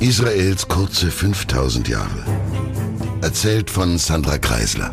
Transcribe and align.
Israels 0.00 0.68
kurze 0.68 1.10
5000 1.10 1.88
Jahre. 1.88 2.24
Erzählt 3.20 3.68
von 3.68 3.98
Sandra 3.98 4.38
Kreisler. 4.38 4.92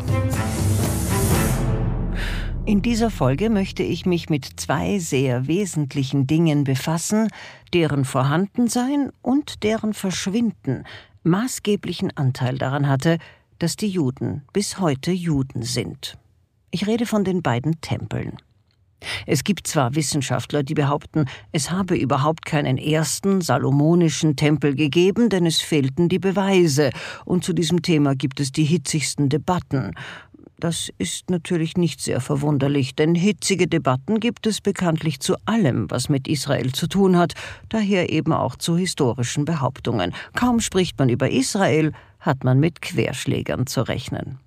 In 2.65 2.81
dieser 2.81 3.11
Folge 3.11 3.51
möchte 3.51 3.83
ich 3.83 4.07
mich 4.07 4.31
mit 4.31 4.59
zwei 4.59 4.97
sehr 4.97 5.45
wesentlichen 5.45 6.25
Dingen 6.25 6.63
befassen, 6.63 7.27
deren 7.71 8.03
Vorhandensein 8.03 9.11
und 9.21 9.61
deren 9.63 9.93
Verschwinden 9.93 10.85
maßgeblichen 11.21 12.17
Anteil 12.17 12.57
daran 12.57 12.87
hatte, 12.87 13.19
dass 13.59 13.75
die 13.75 13.89
Juden 13.89 14.41
bis 14.53 14.79
heute 14.79 15.11
Juden 15.11 15.61
sind. 15.61 16.17
Ich 16.71 16.87
rede 16.87 17.05
von 17.05 17.23
den 17.23 17.43
beiden 17.43 17.79
Tempeln. 17.79 18.37
Es 19.25 19.43
gibt 19.43 19.67
zwar 19.67 19.95
Wissenschaftler, 19.95 20.63
die 20.63 20.73
behaupten, 20.73 21.25
es 21.51 21.71
habe 21.71 21.95
überhaupt 21.95 22.45
keinen 22.45 22.77
ersten 22.77 23.41
salomonischen 23.41 24.35
Tempel 24.35 24.75
gegeben, 24.75 25.29
denn 25.29 25.45
es 25.45 25.61
fehlten 25.61 26.09
die 26.09 26.19
Beweise, 26.19 26.89
und 27.25 27.43
zu 27.43 27.53
diesem 27.53 27.81
Thema 27.81 28.15
gibt 28.15 28.39
es 28.39 28.51
die 28.51 28.63
hitzigsten 28.65 29.29
Debatten. 29.29 29.93
Das 30.57 30.89
ist 30.97 31.29
natürlich 31.29 31.75
nicht 31.75 31.99
sehr 31.99 32.21
verwunderlich, 32.21 32.95
denn 32.95 33.13
hitzige 33.13 33.67
Debatten 33.67 34.21
gibt 34.21 34.47
es 34.47 34.61
bekanntlich 34.61 35.19
zu 35.19 35.35
allem, 35.45 35.91
was 35.91 36.07
mit 36.07 36.27
Israel 36.29 36.71
zu 36.71 36.87
tun 36.87 37.17
hat, 37.17 37.33
daher 37.69 38.09
eben 38.09 38.31
auch 38.31 38.55
zu 38.55 38.77
historischen 38.77 39.43
Behauptungen. 39.43 40.13
Kaum 40.33 40.61
spricht 40.61 40.97
man 40.97 41.09
über 41.09 41.29
Israel, 41.29 41.91
hat 42.19 42.43
man 42.43 42.59
mit 42.59 42.81
Querschlägern 42.81 43.67
zu 43.67 43.81
rechnen. 43.81 44.39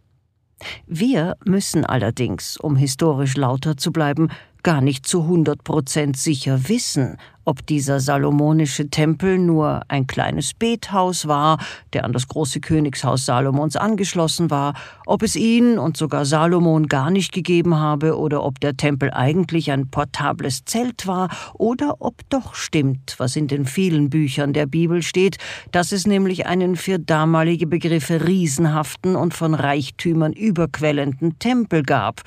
Wir 0.87 1.37
müssen 1.45 1.85
allerdings, 1.85 2.57
um 2.57 2.75
historisch 2.75 3.37
lauter 3.37 3.77
zu 3.77 3.93
bleiben, 3.93 4.29
gar 4.63 4.81
nicht 4.81 5.07
zu 5.07 5.23
100 5.23 5.65
Prozent 5.65 6.17
sicher 6.17 6.69
wissen, 6.69 7.17
ob 7.49 7.65
dieser 7.65 7.99
salomonische 7.99 8.91
Tempel 8.91 9.39
nur 9.39 9.81
ein 9.89 10.07
kleines 10.07 10.53
Bethaus 10.53 11.27
war, 11.27 11.57
der 11.95 12.05
an 12.05 12.13
das 12.13 12.29
große 12.29 12.61
Königshaus 12.61 13.25
Salomons 13.25 13.75
angeschlossen 13.75 14.51
war, 14.51 14.75
ob 15.07 15.23
es 15.23 15.35
ihn 15.35 15.79
und 15.79 15.97
sogar 15.97 16.27
Salomon 16.27 16.89
gar 16.89 17.11
nicht 17.11 17.33
gegeben 17.33 17.77
habe 17.77 18.19
oder 18.19 18.45
ob 18.45 18.61
der 18.61 18.77
Tempel 18.77 19.11
eigentlich 19.11 19.71
ein 19.71 19.89
portables 19.89 20.67
Zelt 20.67 21.07
war 21.07 21.31
oder 21.55 21.97
ob 22.01 22.17
doch 22.29 22.55
stimmt, 22.55 23.15
was 23.17 23.35
in 23.35 23.49
den 23.49 23.65
vielen 23.65 24.11
Büchern 24.11 24.53
der 24.53 24.67
Bibel 24.67 25.01
steht, 25.01 25.39
dass 25.73 25.93
es 25.93 26.07
nämlich 26.07 26.45
einen 26.45 26.77
für 26.77 26.99
damalige 26.99 27.67
Begriffe 27.67 28.27
riesenhaften 28.27 29.17
und 29.17 29.33
von 29.33 29.55
Reichtümern 29.55 30.35
überquellenden 30.35 31.39
Tempel 31.39 31.83
gab, 31.83 32.25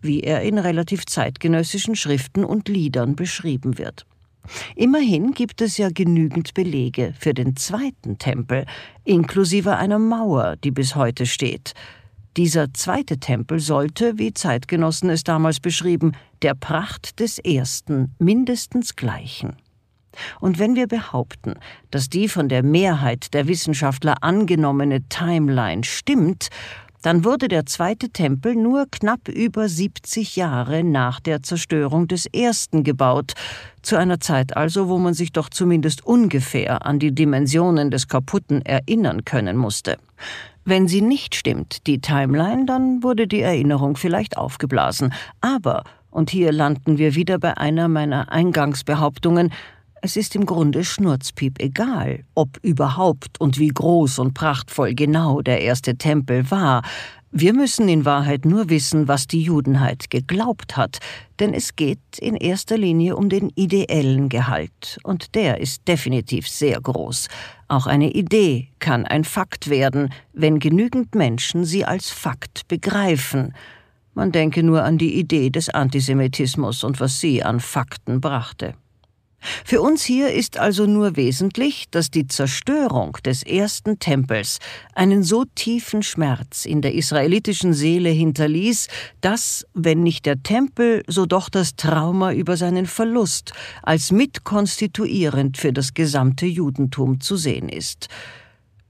wie 0.00 0.20
er 0.20 0.42
in 0.42 0.58
relativ 0.58 1.06
zeitgenössischen 1.06 1.96
Schriften 1.96 2.44
und 2.44 2.68
Liedern 2.68 3.16
beschrieben 3.16 3.78
wird. 3.78 4.06
Immerhin 4.76 5.32
gibt 5.32 5.60
es 5.60 5.76
ja 5.76 5.90
genügend 5.90 6.54
Belege 6.54 7.14
für 7.18 7.34
den 7.34 7.56
zweiten 7.56 8.18
Tempel, 8.18 8.64
inklusive 9.04 9.76
einer 9.76 9.98
Mauer, 9.98 10.56
die 10.56 10.70
bis 10.70 10.94
heute 10.94 11.26
steht. 11.26 11.74
Dieser 12.36 12.72
zweite 12.72 13.18
Tempel 13.18 13.58
sollte, 13.58 14.18
wie 14.18 14.32
Zeitgenossen 14.32 15.10
es 15.10 15.24
damals 15.24 15.60
beschrieben, 15.60 16.12
der 16.42 16.54
Pracht 16.54 17.20
des 17.20 17.38
ersten 17.38 18.14
mindestens 18.18 18.96
gleichen. 18.96 19.56
Und 20.40 20.58
wenn 20.58 20.74
wir 20.74 20.86
behaupten, 20.86 21.54
dass 21.90 22.08
die 22.08 22.28
von 22.28 22.48
der 22.48 22.62
Mehrheit 22.62 23.34
der 23.34 23.48
Wissenschaftler 23.48 24.22
angenommene 24.22 25.02
Timeline 25.08 25.84
stimmt, 25.84 26.48
dann 27.02 27.24
wurde 27.24 27.48
der 27.48 27.66
zweite 27.66 28.10
Tempel 28.10 28.54
nur 28.54 28.86
knapp 28.90 29.28
über 29.28 29.68
70 29.68 30.36
Jahre 30.36 30.82
nach 30.82 31.20
der 31.20 31.42
Zerstörung 31.42 32.08
des 32.08 32.26
ersten 32.26 32.84
gebaut, 32.84 33.34
zu 33.82 33.96
einer 33.96 34.20
Zeit 34.20 34.56
also, 34.56 34.88
wo 34.88 34.98
man 34.98 35.14
sich 35.14 35.32
doch 35.32 35.48
zumindest 35.48 36.04
ungefähr 36.04 36.84
an 36.84 36.98
die 36.98 37.14
Dimensionen 37.14 37.90
des 37.90 38.08
kaputten 38.08 38.62
erinnern 38.64 39.24
können 39.24 39.56
musste. 39.56 39.98
Wenn 40.64 40.88
sie 40.88 41.00
nicht 41.00 41.34
stimmt, 41.34 41.86
die 41.86 42.00
Timeline, 42.00 42.66
dann 42.66 43.02
wurde 43.02 43.26
die 43.26 43.40
Erinnerung 43.40 43.96
vielleicht 43.96 44.36
aufgeblasen. 44.36 45.14
Aber, 45.40 45.84
und 46.10 46.28
hier 46.28 46.52
landen 46.52 46.98
wir 46.98 47.14
wieder 47.14 47.38
bei 47.38 47.56
einer 47.56 47.88
meiner 47.88 48.30
Eingangsbehauptungen, 48.30 49.52
es 50.02 50.16
ist 50.16 50.34
im 50.36 50.46
Grunde 50.46 50.84
schnurzpiep 50.84 51.60
egal, 51.60 52.24
ob 52.34 52.58
überhaupt 52.62 53.40
und 53.40 53.58
wie 53.58 53.68
groß 53.68 54.18
und 54.18 54.34
prachtvoll 54.34 54.94
genau 54.94 55.42
der 55.42 55.60
erste 55.60 55.96
Tempel 55.96 56.50
war. 56.50 56.82
Wir 57.30 57.52
müssen 57.52 57.88
in 57.88 58.06
Wahrheit 58.06 58.46
nur 58.46 58.70
wissen, 58.70 59.06
was 59.06 59.26
die 59.26 59.42
Judenheit 59.42 60.08
geglaubt 60.08 60.78
hat, 60.78 60.98
denn 61.40 61.52
es 61.52 61.76
geht 61.76 61.98
in 62.18 62.36
erster 62.36 62.78
Linie 62.78 63.16
um 63.16 63.28
den 63.28 63.50
ideellen 63.54 64.30
Gehalt, 64.30 64.98
und 65.02 65.34
der 65.34 65.60
ist 65.60 65.86
definitiv 65.86 66.48
sehr 66.48 66.80
groß. 66.80 67.28
Auch 67.68 67.86
eine 67.86 68.12
Idee 68.12 68.68
kann 68.78 69.04
ein 69.04 69.24
Fakt 69.24 69.68
werden, 69.68 70.08
wenn 70.32 70.58
genügend 70.58 71.14
Menschen 71.14 71.66
sie 71.66 71.84
als 71.84 72.08
Fakt 72.08 72.66
begreifen. 72.66 73.52
Man 74.14 74.32
denke 74.32 74.62
nur 74.62 74.82
an 74.84 74.96
die 74.96 75.18
Idee 75.18 75.50
des 75.50 75.68
Antisemitismus 75.68 76.82
und 76.82 76.98
was 76.98 77.20
sie 77.20 77.42
an 77.42 77.60
Fakten 77.60 78.22
brachte. 78.22 78.74
Für 79.64 79.80
uns 79.80 80.02
hier 80.02 80.32
ist 80.32 80.58
also 80.58 80.86
nur 80.86 81.16
wesentlich, 81.16 81.88
dass 81.90 82.10
die 82.10 82.26
Zerstörung 82.26 83.16
des 83.24 83.44
ersten 83.44 83.98
Tempels 83.98 84.58
einen 84.94 85.22
so 85.22 85.44
tiefen 85.44 86.02
Schmerz 86.02 86.64
in 86.64 86.82
der 86.82 86.94
israelitischen 86.94 87.72
Seele 87.72 88.10
hinterließ, 88.10 88.88
dass, 89.20 89.66
wenn 89.74 90.02
nicht 90.02 90.26
der 90.26 90.42
Tempel, 90.42 91.04
so 91.06 91.24
doch 91.26 91.48
das 91.48 91.76
Trauma 91.76 92.32
über 92.32 92.56
seinen 92.56 92.86
Verlust 92.86 93.52
als 93.82 94.10
mitkonstituierend 94.10 95.56
für 95.56 95.72
das 95.72 95.94
gesamte 95.94 96.46
Judentum 96.46 97.20
zu 97.20 97.36
sehen 97.36 97.68
ist. 97.68 98.08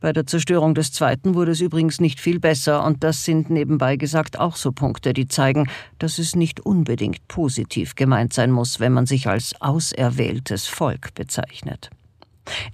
Bei 0.01 0.13
der 0.13 0.27
Zerstörung 0.27 0.77
des 0.77 0.93
zweiten 0.93 1.35
wurde 1.35 1.51
es 1.51 1.61
übrigens 1.61 2.01
nicht 2.01 2.21
viel 2.21 2.39
besser, 2.39 2.85
und 2.85 3.03
das 3.03 3.25
sind 3.25 3.51
nebenbei 3.51 3.97
gesagt 3.97 4.39
auch 4.39 4.55
so 4.55 4.71
Punkte, 4.71 5.13
die 5.13 5.27
zeigen, 5.27 5.69
dass 5.99 6.21
es 6.21 6.37
nicht 6.37 6.61
unbedingt 6.61 7.27
positiv 7.27 7.97
gemeint 7.97 8.33
sein 8.33 8.53
muss, 8.53 8.79
wenn 8.79 8.93
man 8.93 9.07
sich 9.07 9.27
als 9.27 9.61
auserwähltes 9.61 10.69
Volk 10.69 11.15
bezeichnet. 11.15 11.91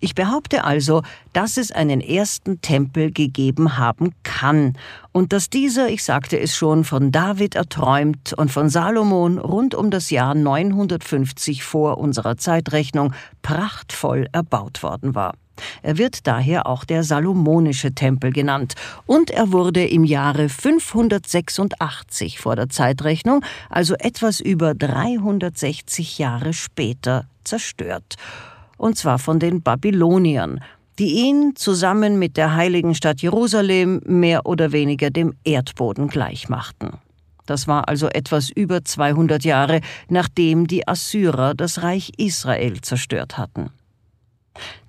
Ich 0.00 0.14
behaupte 0.14 0.64
also, 0.64 1.02
dass 1.32 1.56
es 1.56 1.72
einen 1.72 2.00
ersten 2.00 2.60
Tempel 2.60 3.10
gegeben 3.10 3.78
haben 3.78 4.14
kann 4.22 4.74
und 5.12 5.32
dass 5.32 5.50
dieser, 5.50 5.88
ich 5.88 6.04
sagte 6.04 6.38
es 6.38 6.56
schon, 6.56 6.84
von 6.84 7.12
David 7.12 7.54
erträumt 7.54 8.32
und 8.32 8.50
von 8.50 8.68
Salomon 8.68 9.38
rund 9.38 9.74
um 9.74 9.90
das 9.90 10.10
Jahr 10.10 10.34
950 10.34 11.64
vor 11.64 11.98
unserer 11.98 12.36
Zeitrechnung 12.36 13.12
prachtvoll 13.42 14.28
erbaut 14.32 14.82
worden 14.82 15.14
war. 15.14 15.34
Er 15.82 15.98
wird 15.98 16.26
daher 16.26 16.66
auch 16.66 16.84
der 16.84 17.04
Salomonische 17.04 17.94
Tempel 17.94 18.32
genannt 18.32 18.74
und 19.06 19.30
er 19.30 19.52
wurde 19.52 19.86
im 19.86 20.04
Jahre 20.04 20.48
586 20.48 22.40
vor 22.40 22.56
der 22.56 22.68
Zeitrechnung, 22.68 23.44
also 23.70 23.94
etwas 23.94 24.40
über 24.40 24.74
360 24.74 26.18
Jahre 26.18 26.52
später, 26.52 27.26
zerstört. 27.44 28.16
Und 28.84 28.98
zwar 28.98 29.18
von 29.18 29.40
den 29.40 29.62
Babyloniern, 29.62 30.60
die 30.98 31.14
ihn 31.26 31.56
zusammen 31.56 32.18
mit 32.18 32.36
der 32.36 32.54
heiligen 32.54 32.94
Stadt 32.94 33.22
Jerusalem 33.22 34.02
mehr 34.04 34.44
oder 34.44 34.72
weniger 34.72 35.08
dem 35.08 35.32
Erdboden 35.42 36.08
gleichmachten. 36.08 36.90
Das 37.46 37.66
war 37.66 37.88
also 37.88 38.10
etwas 38.10 38.50
über 38.50 38.84
200 38.84 39.42
Jahre, 39.42 39.80
nachdem 40.10 40.66
die 40.66 40.86
Assyrer 40.86 41.54
das 41.54 41.82
Reich 41.82 42.12
Israel 42.18 42.82
zerstört 42.82 43.38
hatten. 43.38 43.70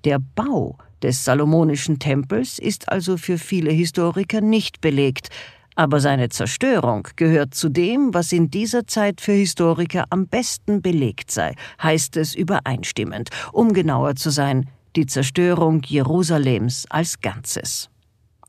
Der 0.04 0.18
Bau 0.18 0.76
des 1.02 1.24
Salomonischen 1.24 1.98
Tempels 1.98 2.58
ist 2.58 2.90
also 2.90 3.16
für 3.16 3.38
viele 3.38 3.70
Historiker 3.70 4.42
nicht 4.42 4.82
belegt, 4.82 5.30
aber 5.76 6.00
seine 6.00 6.30
Zerstörung 6.30 7.06
gehört 7.14 7.54
zu 7.54 7.68
dem, 7.68 8.12
was 8.12 8.32
in 8.32 8.50
dieser 8.50 8.86
Zeit 8.86 9.20
für 9.20 9.32
Historiker 9.32 10.06
am 10.10 10.26
besten 10.26 10.82
belegt 10.82 11.30
sei, 11.30 11.54
heißt 11.80 12.16
es 12.16 12.34
übereinstimmend, 12.34 13.30
um 13.52 13.72
genauer 13.72 14.16
zu 14.16 14.30
sein, 14.30 14.68
die 14.96 15.06
Zerstörung 15.06 15.82
Jerusalems 15.84 16.86
als 16.88 17.20
Ganzes. 17.20 17.90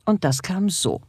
Und 0.05 0.23
das 0.23 0.41
kam 0.41 0.69
so. 0.69 1.01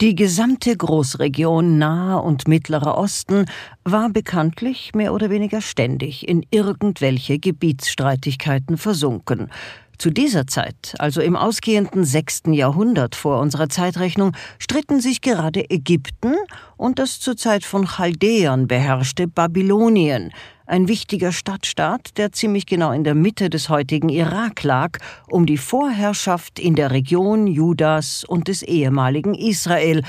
Die 0.00 0.14
gesamte 0.14 0.76
Großregion 0.76 1.78
Nahe 1.78 2.22
und 2.22 2.48
Mittlerer 2.48 2.96
Osten 2.96 3.46
war 3.84 4.08
bekanntlich 4.08 4.94
mehr 4.94 5.12
oder 5.12 5.30
weniger 5.30 5.60
ständig 5.60 6.28
in 6.28 6.46
irgendwelche 6.50 7.38
Gebietsstreitigkeiten 7.38 8.78
versunken. 8.78 9.50
Zu 9.98 10.10
dieser 10.10 10.46
Zeit, 10.46 10.94
also 11.00 11.20
im 11.20 11.34
ausgehenden 11.34 12.04
sechsten 12.04 12.52
Jahrhundert 12.52 13.16
vor 13.16 13.40
unserer 13.40 13.68
Zeitrechnung, 13.68 14.32
stritten 14.60 15.00
sich 15.00 15.22
gerade 15.22 15.68
Ägypten 15.70 16.34
und 16.76 17.00
das 17.00 17.18
zur 17.18 17.36
Zeit 17.36 17.64
von 17.64 17.84
Chaldäern 17.84 18.68
beherrschte 18.68 19.26
Babylonien, 19.26 20.30
ein 20.66 20.86
wichtiger 20.86 21.32
Stadtstaat, 21.32 22.16
der 22.16 22.30
ziemlich 22.30 22.66
genau 22.66 22.92
in 22.92 23.02
der 23.02 23.16
Mitte 23.16 23.50
des 23.50 23.70
heutigen 23.70 24.08
Irak 24.08 24.62
lag, 24.62 24.98
um 25.28 25.46
die 25.46 25.56
Vorherrschaft 25.56 26.60
in 26.60 26.76
der 26.76 26.92
Region 26.92 27.48
Judas 27.48 28.22
und 28.22 28.46
des 28.46 28.62
ehemaligen 28.62 29.34
Israel, 29.34 30.04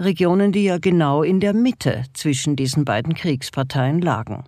Regionen, 0.00 0.50
die 0.50 0.64
ja 0.64 0.78
genau 0.78 1.22
in 1.22 1.38
der 1.38 1.54
Mitte 1.54 2.04
zwischen 2.12 2.56
diesen 2.56 2.84
beiden 2.84 3.14
Kriegsparteien 3.14 4.00
lagen. 4.00 4.44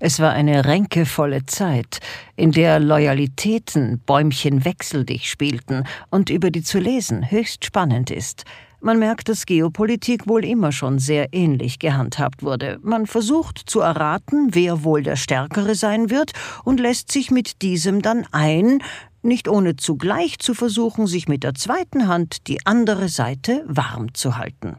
Es 0.00 0.20
war 0.20 0.32
eine 0.32 0.64
ränkevolle 0.64 1.46
Zeit, 1.46 1.98
in 2.36 2.52
der 2.52 2.80
Loyalitäten 2.80 4.00
Bäumchen 4.04 4.64
wechseldig 4.64 5.28
spielten 5.30 5.84
und 6.10 6.30
über 6.30 6.50
die 6.50 6.62
zu 6.62 6.78
lesen 6.78 7.30
höchst 7.30 7.64
spannend 7.64 8.10
ist. 8.10 8.44
Man 8.80 8.98
merkt, 8.98 9.28
dass 9.28 9.46
Geopolitik 9.46 10.28
wohl 10.28 10.44
immer 10.44 10.70
schon 10.70 10.98
sehr 10.98 11.32
ähnlich 11.32 11.78
gehandhabt 11.78 12.42
wurde. 12.42 12.78
Man 12.82 13.06
versucht 13.06 13.62
zu 13.66 13.80
erraten, 13.80 14.50
wer 14.52 14.84
wohl 14.84 15.02
der 15.02 15.16
Stärkere 15.16 15.74
sein 15.74 16.10
wird 16.10 16.32
und 16.62 16.78
lässt 16.78 17.10
sich 17.10 17.30
mit 17.30 17.62
diesem 17.62 18.02
dann 18.02 18.26
ein, 18.32 18.82
nicht 19.22 19.48
ohne 19.48 19.76
zugleich 19.76 20.38
zu 20.38 20.54
versuchen, 20.54 21.06
sich 21.06 21.26
mit 21.26 21.42
der 21.42 21.54
zweiten 21.54 22.06
Hand 22.06 22.46
die 22.48 22.64
andere 22.64 23.08
Seite 23.08 23.64
warm 23.66 24.14
zu 24.14 24.36
halten. 24.36 24.76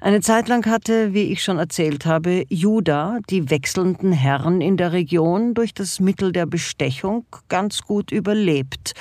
Eine 0.00 0.20
Zeit 0.20 0.48
lang 0.48 0.66
hatte, 0.66 1.12
wie 1.12 1.24
ich 1.24 1.42
schon 1.42 1.58
erzählt 1.58 2.06
habe, 2.06 2.44
Juda 2.48 3.18
die 3.28 3.50
wechselnden 3.50 4.12
Herren 4.12 4.60
in 4.60 4.76
der 4.76 4.92
Region 4.92 5.54
durch 5.54 5.74
das 5.74 6.00
Mittel 6.00 6.32
der 6.32 6.46
Bestechung 6.46 7.26
ganz 7.48 7.82
gut 7.82 8.10
überlebt. 8.12 8.94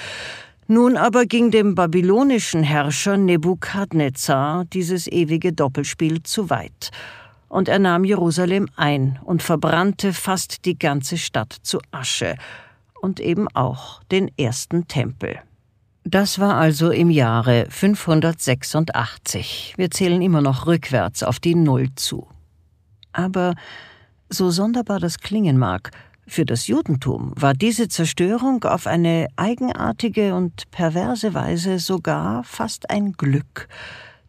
Nun 0.68 0.98
aber 0.98 1.26
ging 1.26 1.50
dem 1.50 1.74
babylonischen 1.74 2.62
Herrscher 2.62 3.18
Nebukadnezar 3.18 4.66
dieses 4.66 5.08
ewige 5.08 5.52
Doppelspiel 5.52 6.22
zu 6.22 6.50
weit, 6.50 6.92
und 7.48 7.68
er 7.68 7.80
nahm 7.80 8.04
Jerusalem 8.04 8.68
ein 8.76 9.18
und 9.24 9.42
verbrannte 9.42 10.14
fast 10.14 10.66
die 10.66 10.78
ganze 10.78 11.18
Stadt 11.18 11.56
zu 11.64 11.80
Asche, 11.90 12.36
und 13.02 13.20
eben 13.20 13.48
auch 13.56 14.04
den 14.12 14.30
ersten 14.38 14.88
Tempel. 14.88 15.40
Das 16.06 16.40
war 16.40 16.56
also 16.56 16.92
im 16.92 17.10
Jahre 17.10 17.68
586. 17.70 19.74
Wir 19.78 19.92
zählen 19.92 20.22
immer 20.22 20.42
noch 20.42 20.66
rückwärts 20.66 21.24
auf 21.24 21.40
die 21.40 21.56
Null 21.56 21.90
zu. 21.96 22.28
Aber 23.12 23.56
so 24.30 24.50
sonderbar 24.50 25.00
das 25.00 25.20
klingen 25.20 25.58
mag, 25.58 25.92
für 26.30 26.46
das 26.46 26.68
Judentum 26.68 27.34
war 27.36 27.54
diese 27.54 27.88
Zerstörung 27.88 28.64
auf 28.64 28.86
eine 28.86 29.28
eigenartige 29.36 30.36
und 30.36 30.70
perverse 30.70 31.34
Weise 31.34 31.80
sogar 31.80 32.44
fast 32.44 32.90
ein 32.92 33.14
Glück, 33.14 33.68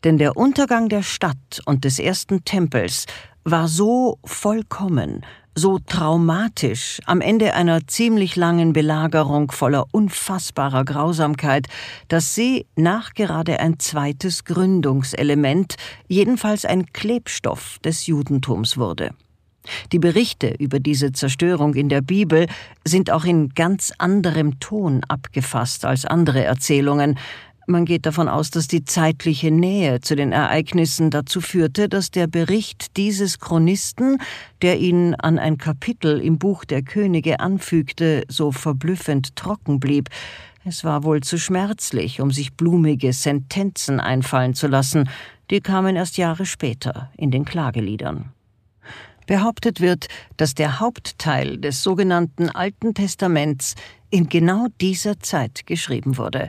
denn 0.02 0.16
der 0.16 0.36
Untergang 0.36 0.88
der 0.88 1.02
Stadt 1.02 1.60
und 1.66 1.84
des 1.84 1.98
ersten 1.98 2.44
Tempels 2.44 3.04
war 3.44 3.68
so 3.68 4.18
vollkommen, 4.24 5.26
so 5.54 5.78
traumatisch 5.78 7.00
am 7.06 7.20
Ende 7.20 7.54
einer 7.54 7.86
ziemlich 7.86 8.36
langen 8.36 8.72
Belagerung 8.72 9.50
voller 9.50 9.86
unfassbarer 9.92 10.84
Grausamkeit, 10.84 11.66
dass 12.08 12.34
sie 12.34 12.66
nachgerade 12.76 13.60
ein 13.60 13.78
zweites 13.78 14.44
Gründungselement, 14.44 15.74
jedenfalls 16.08 16.64
ein 16.64 16.86
Klebstoff 16.92 17.78
des 17.84 18.06
Judentums 18.06 18.76
wurde. 18.76 19.10
Die 19.92 19.98
Berichte 19.98 20.54
über 20.58 20.80
diese 20.80 21.12
Zerstörung 21.12 21.74
in 21.74 21.90
der 21.90 22.00
Bibel 22.00 22.46
sind 22.84 23.10
auch 23.10 23.24
in 23.24 23.50
ganz 23.50 23.92
anderem 23.98 24.58
Ton 24.58 25.02
abgefasst 25.08 25.84
als 25.84 26.06
andere 26.06 26.44
Erzählungen, 26.44 27.18
man 27.70 27.84
geht 27.84 28.04
davon 28.04 28.28
aus, 28.28 28.50
dass 28.50 28.68
die 28.68 28.84
zeitliche 28.84 29.50
Nähe 29.50 30.00
zu 30.00 30.16
den 30.16 30.32
Ereignissen 30.32 31.10
dazu 31.10 31.40
führte, 31.40 31.88
dass 31.88 32.10
der 32.10 32.26
Bericht 32.26 32.96
dieses 32.96 33.38
Chronisten, 33.38 34.18
der 34.60 34.78
ihn 34.78 35.14
an 35.14 35.38
ein 35.38 35.56
Kapitel 35.56 36.20
im 36.20 36.38
Buch 36.38 36.64
der 36.64 36.82
Könige 36.82 37.40
anfügte, 37.40 38.24
so 38.28 38.52
verblüffend 38.52 39.36
trocken 39.36 39.80
blieb. 39.80 40.08
Es 40.64 40.84
war 40.84 41.04
wohl 41.04 41.22
zu 41.22 41.38
schmerzlich, 41.38 42.20
um 42.20 42.30
sich 42.30 42.52
blumige 42.52 43.12
Sentenzen 43.12 44.00
einfallen 44.00 44.54
zu 44.54 44.66
lassen, 44.66 45.08
die 45.50 45.60
kamen 45.60 45.96
erst 45.96 46.18
Jahre 46.18 46.46
später 46.46 47.10
in 47.16 47.30
den 47.30 47.44
Klageliedern. 47.44 48.32
Behauptet 49.26 49.80
wird, 49.80 50.08
dass 50.36 50.54
der 50.54 50.80
Hauptteil 50.80 51.56
des 51.56 51.82
sogenannten 51.82 52.50
Alten 52.50 52.94
Testaments 52.94 53.76
in 54.10 54.28
genau 54.28 54.66
dieser 54.80 55.20
Zeit 55.20 55.66
geschrieben 55.66 56.18
wurde, 56.18 56.48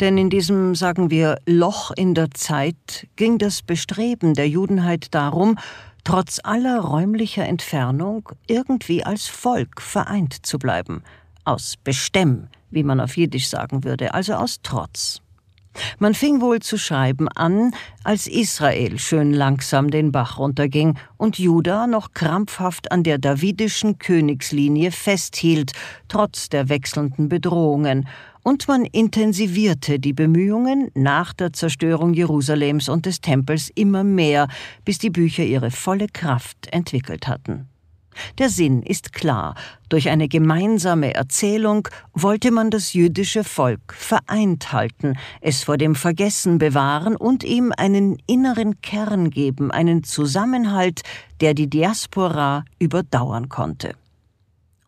denn 0.00 0.16
in 0.16 0.30
diesem, 0.30 0.74
sagen 0.74 1.10
wir, 1.10 1.38
Loch 1.46 1.90
in 1.90 2.14
der 2.14 2.30
Zeit 2.32 3.06
ging 3.16 3.38
das 3.38 3.62
Bestreben 3.62 4.34
der 4.34 4.48
Judenheit 4.48 5.14
darum, 5.14 5.58
trotz 6.04 6.40
aller 6.42 6.80
räumlicher 6.80 7.46
Entfernung 7.46 8.30
irgendwie 8.46 9.04
als 9.04 9.26
Volk 9.26 9.80
vereint 9.80 10.46
zu 10.46 10.58
bleiben. 10.58 11.02
Aus 11.44 11.74
Bestemm, 11.82 12.48
wie 12.70 12.82
man 12.82 13.00
auf 13.00 13.16
Jiddisch 13.16 13.48
sagen 13.48 13.84
würde, 13.84 14.14
also 14.14 14.34
aus 14.34 14.60
Trotz. 14.62 15.20
Man 15.98 16.14
fing 16.14 16.40
wohl 16.40 16.60
zu 16.60 16.78
schreiben 16.78 17.28
an, 17.28 17.72
als 18.02 18.26
Israel 18.26 18.98
schön 18.98 19.32
langsam 19.32 19.90
den 19.90 20.10
Bach 20.10 20.38
runterging 20.38 20.98
und 21.16 21.38
Juda 21.38 21.86
noch 21.86 22.12
krampfhaft 22.12 22.90
an 22.90 23.04
der 23.04 23.18
davidischen 23.18 23.98
Königslinie 23.98 24.90
festhielt, 24.90 25.72
trotz 26.08 26.48
der 26.48 26.68
wechselnden 26.68 27.28
Bedrohungen, 27.28 28.08
und 28.42 28.68
man 28.68 28.84
intensivierte 28.84 29.98
die 29.98 30.12
Bemühungen 30.12 30.90
nach 30.94 31.32
der 31.32 31.52
Zerstörung 31.52 32.14
Jerusalems 32.14 32.88
und 32.88 33.06
des 33.06 33.20
Tempels 33.20 33.70
immer 33.74 34.04
mehr, 34.04 34.48
bis 34.84 34.98
die 34.98 35.10
Bücher 35.10 35.44
ihre 35.44 35.70
volle 35.70 36.06
Kraft 36.08 36.68
entwickelt 36.72 37.26
hatten. 37.26 37.68
Der 38.38 38.48
Sinn 38.48 38.82
ist 38.82 39.12
klar. 39.12 39.54
Durch 39.88 40.08
eine 40.08 40.28
gemeinsame 40.28 41.14
Erzählung 41.14 41.88
wollte 42.12 42.50
man 42.50 42.70
das 42.70 42.92
jüdische 42.92 43.44
Volk 43.44 43.94
vereint 43.94 44.72
halten, 44.72 45.14
es 45.40 45.62
vor 45.64 45.78
dem 45.78 45.94
Vergessen 45.94 46.58
bewahren 46.58 47.16
und 47.16 47.44
ihm 47.44 47.72
einen 47.76 48.18
inneren 48.26 48.80
Kern 48.82 49.30
geben, 49.30 49.70
einen 49.70 50.04
Zusammenhalt, 50.04 51.02
der 51.40 51.54
die 51.54 51.68
Diaspora 51.68 52.64
überdauern 52.78 53.48
konnte. 53.48 53.94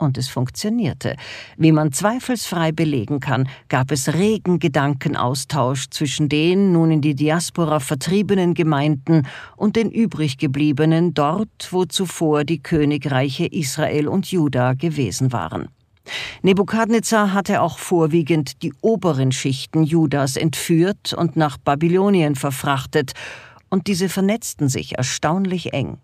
Und 0.02 0.18
es 0.18 0.28
funktionierte. 0.28 1.14
Wie 1.56 1.70
man 1.70 1.92
zweifelsfrei 1.92 2.72
belegen 2.72 3.20
kann, 3.20 3.48
gab 3.68 3.92
es 3.92 4.12
regen 4.12 4.58
Gedankenaustausch 4.58 5.90
zwischen 5.90 6.28
den 6.28 6.72
nun 6.72 6.90
in 6.90 7.00
die 7.00 7.14
Diaspora 7.14 7.78
vertriebenen 7.78 8.54
Gemeinden 8.54 9.28
und 9.56 9.76
den 9.76 9.92
übriggebliebenen 9.92 11.14
dort, 11.14 11.68
wo 11.70 11.84
zuvor 11.84 12.42
die 12.42 12.60
Königreiche 12.60 13.46
Israel 13.46 14.08
und 14.08 14.26
Juda 14.26 14.74
gewesen 14.74 15.32
waren. 15.32 15.68
Nebukadnezar 16.42 17.32
hatte 17.32 17.62
auch 17.62 17.78
vorwiegend 17.78 18.64
die 18.64 18.72
oberen 18.80 19.30
Schichten 19.30 19.84
Judas 19.84 20.36
entführt 20.36 21.12
und 21.12 21.36
nach 21.36 21.58
Babylonien 21.58 22.34
verfrachtet, 22.34 23.12
und 23.70 23.86
diese 23.86 24.08
vernetzten 24.08 24.68
sich 24.68 24.98
erstaunlich 24.98 25.72
eng. 25.72 25.96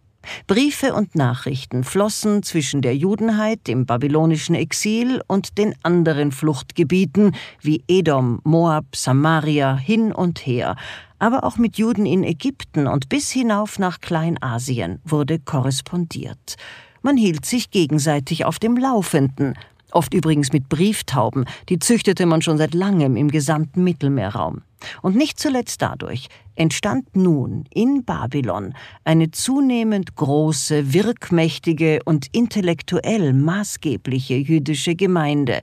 Briefe 0.46 0.94
und 0.94 1.14
Nachrichten 1.14 1.84
flossen 1.84 2.42
zwischen 2.42 2.82
der 2.82 2.96
Judenheit 2.96 3.68
im 3.68 3.86
babylonischen 3.86 4.54
Exil 4.54 5.20
und 5.26 5.58
den 5.58 5.74
anderen 5.82 6.32
Fluchtgebieten 6.32 7.34
wie 7.60 7.82
Edom, 7.88 8.40
Moab, 8.44 8.94
Samaria 8.94 9.76
hin 9.76 10.12
und 10.12 10.46
her, 10.46 10.76
aber 11.18 11.44
auch 11.44 11.58
mit 11.58 11.78
Juden 11.78 12.06
in 12.06 12.24
Ägypten 12.24 12.86
und 12.86 13.08
bis 13.08 13.30
hinauf 13.30 13.78
nach 13.78 14.00
Kleinasien 14.00 15.00
wurde 15.04 15.38
korrespondiert. 15.38 16.56
Man 17.02 17.16
hielt 17.16 17.46
sich 17.46 17.70
gegenseitig 17.70 18.44
auf 18.44 18.58
dem 18.58 18.76
Laufenden, 18.76 19.54
oft 19.92 20.14
übrigens 20.14 20.52
mit 20.52 20.68
Brieftauben, 20.68 21.44
die 21.68 21.78
züchtete 21.78 22.26
man 22.26 22.42
schon 22.42 22.58
seit 22.58 22.74
langem 22.74 23.16
im 23.16 23.30
gesamten 23.30 23.84
Mittelmeerraum. 23.84 24.62
Und 25.02 25.16
nicht 25.16 25.38
zuletzt 25.38 25.82
dadurch 25.82 26.28
entstand 26.54 27.16
nun 27.16 27.64
in 27.72 28.04
Babylon 28.04 28.74
eine 29.04 29.30
zunehmend 29.30 30.16
große, 30.16 30.92
wirkmächtige 30.92 32.00
und 32.04 32.26
intellektuell 32.32 33.32
maßgebliche 33.32 34.34
jüdische 34.34 34.94
Gemeinde. 34.94 35.60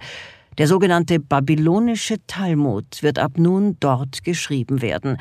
Der 0.58 0.68
sogenannte 0.68 1.20
babylonische 1.20 2.16
Talmud 2.28 3.02
wird 3.02 3.20
ab 3.20 3.34
nun 3.38 3.78
dort 3.80 4.24
geschrieben 4.24 4.82
werden. 4.82 5.18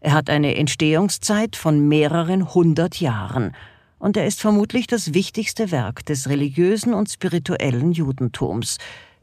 Er 0.00 0.12
hat 0.12 0.28
eine 0.28 0.56
Entstehungszeit 0.56 1.56
von 1.56 1.88
mehreren 1.88 2.52
hundert 2.52 3.00
Jahren 3.00 3.52
und 3.98 4.18
er 4.18 4.26
ist 4.26 4.42
vermutlich 4.42 4.86
das 4.86 5.14
wichtigste 5.14 5.70
Werk 5.70 6.04
des 6.04 6.28
religiösen 6.28 6.92
und 6.92 7.08
spirituellen 7.08 7.92
Judentums. 7.92 8.76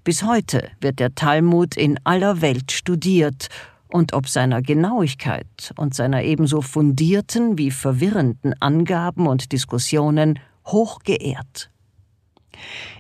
Bis 0.04 0.24
heute 0.24 0.72
wird 0.80 1.00
der 1.00 1.14
Talmud 1.14 1.78
in 1.78 2.00
aller 2.04 2.42
Welt 2.42 2.72
studiert 2.72 3.50
und 3.92 4.14
ob 4.14 4.28
seiner 4.28 4.62
Genauigkeit 4.62 5.74
und 5.78 5.94
seiner 5.94 6.24
ebenso 6.24 6.62
fundierten 6.62 7.58
wie 7.58 7.72
verwirrenden 7.72 8.54
Angaben 8.60 9.28
und 9.28 9.52
Diskussionen 9.52 10.40
hoch 10.66 11.00
geehrt. 11.04 11.70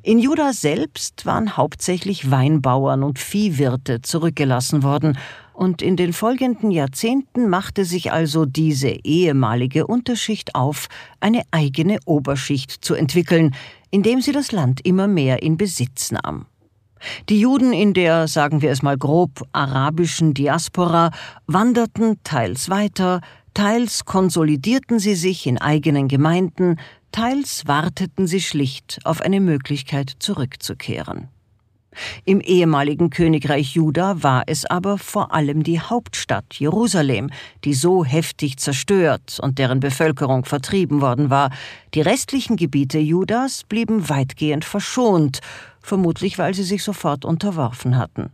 In 0.03 0.19
Juda 0.19 0.53
selbst 0.53 1.25
waren 1.25 1.55
hauptsächlich 1.57 2.31
Weinbauern 2.31 3.03
und 3.03 3.19
Viehwirte 3.19 4.01
zurückgelassen 4.01 4.83
worden, 4.83 5.17
und 5.53 5.83
in 5.83 5.95
den 5.95 6.11
folgenden 6.11 6.71
Jahrzehnten 6.71 7.47
machte 7.47 7.85
sich 7.85 8.11
also 8.11 8.45
diese 8.45 8.89
ehemalige 9.03 9.85
Unterschicht 9.85 10.55
auf, 10.55 10.87
eine 11.19 11.43
eigene 11.51 11.99
Oberschicht 12.05 12.83
zu 12.83 12.95
entwickeln, 12.95 13.53
indem 13.91 14.21
sie 14.21 14.31
das 14.31 14.51
Land 14.51 14.83
immer 14.83 15.07
mehr 15.07 15.43
in 15.43 15.57
Besitz 15.57 16.11
nahm. 16.11 16.47
Die 17.29 17.39
Juden 17.39 17.73
in 17.73 17.93
der, 17.93 18.27
sagen 18.27 18.61
wir 18.61 18.71
es 18.71 18.81
mal 18.81 18.97
grob, 18.97 19.43
arabischen 19.51 20.33
Diaspora 20.33 21.11
wanderten 21.47 22.17
teils 22.23 22.69
weiter, 22.69 23.21
teils 23.53 24.05
konsolidierten 24.05 24.99
sie 24.99 25.15
sich 25.15 25.45
in 25.47 25.57
eigenen 25.59 26.07
Gemeinden, 26.07 26.77
teils 27.11 27.67
warteten 27.67 28.27
sie 28.27 28.41
schlicht 28.41 28.99
auf 29.03 29.21
eine 29.21 29.39
Möglichkeit 29.39 30.13
zurückzukehren. 30.19 31.27
Im 32.23 32.39
ehemaligen 32.39 33.09
Königreich 33.09 33.75
Juda 33.75 34.23
war 34.23 34.43
es 34.47 34.65
aber 34.65 34.97
vor 34.97 35.33
allem 35.33 35.63
die 35.63 35.81
Hauptstadt 35.81 36.53
Jerusalem, 36.53 37.29
die 37.65 37.73
so 37.73 38.05
heftig 38.05 38.57
zerstört 38.57 39.39
und 39.41 39.59
deren 39.59 39.81
Bevölkerung 39.81 40.45
vertrieben 40.45 41.01
worden 41.01 41.29
war. 41.29 41.51
Die 41.93 42.01
restlichen 42.01 42.55
Gebiete 42.55 42.99
Judas 42.99 43.63
blieben 43.63 44.07
weitgehend 44.07 44.63
verschont, 44.63 45.41
vermutlich 45.81 46.37
weil 46.37 46.53
sie 46.53 46.63
sich 46.63 46.83
sofort 46.83 47.25
unterworfen 47.25 47.97
hatten. 47.97 48.31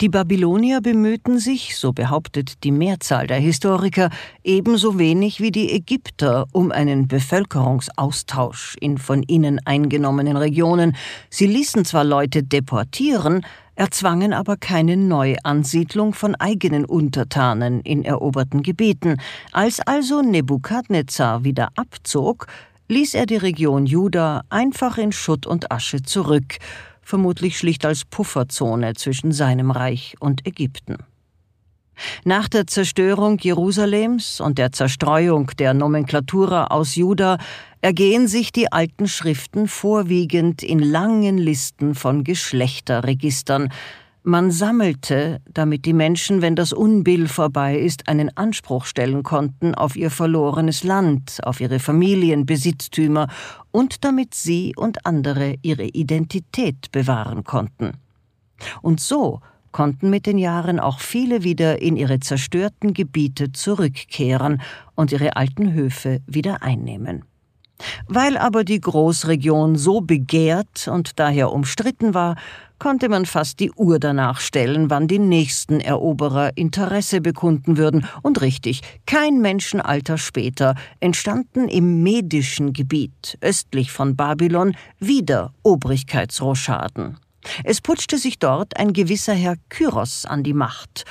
Die 0.00 0.08
Babylonier 0.08 0.80
bemühten 0.80 1.38
sich, 1.38 1.76
so 1.76 1.92
behauptet 1.92 2.64
die 2.64 2.72
Mehrzahl 2.72 3.26
der 3.26 3.38
Historiker, 3.38 4.10
ebenso 4.42 4.98
wenig 4.98 5.40
wie 5.40 5.52
die 5.52 5.72
Ägypter 5.72 6.46
um 6.52 6.72
einen 6.72 7.08
Bevölkerungsaustausch 7.08 8.76
in 8.80 8.98
von 8.98 9.22
ihnen 9.22 9.60
eingenommenen 9.64 10.36
Regionen. 10.36 10.96
Sie 11.28 11.46
ließen 11.46 11.84
zwar 11.84 12.04
Leute 12.04 12.42
deportieren, 12.42 13.46
erzwangen 13.74 14.32
aber 14.32 14.56
keine 14.56 14.96
Neuansiedlung 14.96 16.14
von 16.14 16.34
eigenen 16.34 16.84
Untertanen 16.84 17.80
in 17.80 18.04
eroberten 18.04 18.62
Gebieten. 18.62 19.16
Als 19.52 19.80
also 19.80 20.20
Nebukadnezar 20.22 21.44
wieder 21.44 21.68
abzog, 21.76 22.46
ließ 22.90 23.14
er 23.14 23.26
die 23.26 23.36
Region 23.36 23.86
Juda 23.86 24.42
einfach 24.48 24.98
in 24.98 25.12
Schutt 25.12 25.46
und 25.46 25.70
Asche 25.70 26.02
zurück 26.02 26.58
vermutlich 27.02 27.56
schlicht 27.56 27.84
als 27.84 28.04
Pufferzone 28.04 28.94
zwischen 28.94 29.32
seinem 29.32 29.70
Reich 29.70 30.16
und 30.20 30.46
Ägypten. 30.46 30.98
Nach 32.24 32.48
der 32.48 32.66
Zerstörung 32.66 33.38
Jerusalems 33.38 34.40
und 34.40 34.58
der 34.58 34.72
Zerstreuung 34.72 35.50
der 35.58 35.74
Nomenklatura 35.74 36.66
aus 36.66 36.96
Juda 36.96 37.38
ergehen 37.80 38.26
sich 38.26 38.52
die 38.52 38.72
alten 38.72 39.06
Schriften 39.06 39.68
vorwiegend 39.68 40.62
in 40.62 40.78
langen 40.78 41.38
Listen 41.38 41.94
von 41.94 42.24
Geschlechterregistern, 42.24 43.70
man 44.22 44.50
sammelte, 44.50 45.40
damit 45.52 45.84
die 45.84 45.92
Menschen, 45.92 46.42
wenn 46.42 46.56
das 46.56 46.72
Unbill 46.72 47.28
vorbei 47.28 47.78
ist, 47.78 48.08
einen 48.08 48.36
Anspruch 48.36 48.84
stellen 48.84 49.22
konnten 49.22 49.74
auf 49.74 49.96
ihr 49.96 50.10
verlorenes 50.10 50.84
Land, 50.84 51.38
auf 51.42 51.60
ihre 51.60 51.78
Familienbesitztümer 51.78 53.28
und 53.70 54.04
damit 54.04 54.34
sie 54.34 54.74
und 54.76 55.06
andere 55.06 55.56
ihre 55.62 55.84
Identität 55.84 56.92
bewahren 56.92 57.44
konnten. 57.44 57.92
Und 58.82 59.00
so 59.00 59.40
konnten 59.72 60.10
mit 60.10 60.26
den 60.26 60.38
Jahren 60.38 60.80
auch 60.80 61.00
viele 61.00 61.44
wieder 61.44 61.80
in 61.80 61.96
ihre 61.96 62.20
zerstörten 62.20 62.92
Gebiete 62.92 63.52
zurückkehren 63.52 64.60
und 64.94 65.12
ihre 65.12 65.36
alten 65.36 65.72
Höfe 65.72 66.20
wieder 66.26 66.62
einnehmen. 66.62 67.24
Weil 68.06 68.36
aber 68.36 68.64
die 68.64 68.80
Großregion 68.80 69.76
so 69.76 70.00
begehrt 70.00 70.88
und 70.88 71.18
daher 71.18 71.52
umstritten 71.52 72.14
war, 72.14 72.36
konnte 72.80 73.08
man 73.08 73.26
fast 73.26 73.60
die 73.60 73.70
Uhr 73.72 74.00
danach 74.00 74.40
stellen, 74.40 74.90
wann 74.90 75.06
die 75.06 75.18
nächsten 75.20 75.80
Eroberer 75.80 76.56
Interesse 76.56 77.20
bekunden 77.20 77.76
würden. 77.76 78.06
Und 78.22 78.40
richtig, 78.40 78.80
kein 79.06 79.40
Menschenalter 79.40 80.18
später 80.18 80.74
entstanden 80.98 81.68
im 81.68 82.02
medischen 82.02 82.72
Gebiet 82.72 83.38
östlich 83.40 83.92
von 83.92 84.16
Babylon 84.16 84.74
wieder 84.98 85.52
Obrigkeitsroschaden. 85.62 87.18
Es 87.64 87.80
putschte 87.80 88.18
sich 88.18 88.38
dort 88.38 88.76
ein 88.76 88.92
gewisser 88.92 89.34
Herr 89.34 89.56
Kyros 89.68 90.24
an 90.26 90.42
die 90.42 90.54
Macht, 90.54 91.04